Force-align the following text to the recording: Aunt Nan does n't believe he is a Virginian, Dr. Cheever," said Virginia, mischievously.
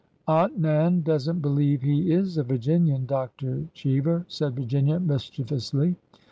Aunt 0.27 0.57
Nan 0.59 1.03
does 1.03 1.29
n't 1.29 1.43
believe 1.43 1.83
he 1.83 2.11
is 2.11 2.35
a 2.35 2.41
Virginian, 2.41 3.05
Dr. 3.05 3.67
Cheever," 3.75 4.25
said 4.27 4.55
Virginia, 4.55 4.99
mischievously. 4.99 5.95